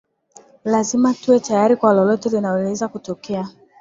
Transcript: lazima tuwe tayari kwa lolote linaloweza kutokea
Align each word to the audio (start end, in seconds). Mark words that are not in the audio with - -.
lazima 0.65 1.13
tuwe 1.13 1.39
tayari 1.39 1.75
kwa 1.75 1.93
lolote 1.93 2.29
linaloweza 2.29 2.87
kutokea 2.87 3.47